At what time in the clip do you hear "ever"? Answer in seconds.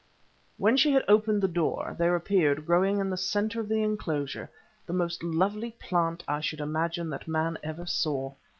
7.61-7.85